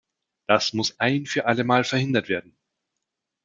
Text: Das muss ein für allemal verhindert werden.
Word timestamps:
Das 0.47 0.73
muss 0.73 0.99
ein 0.99 1.27
für 1.27 1.45
allemal 1.45 1.83
verhindert 1.83 2.27
werden. 2.27 2.57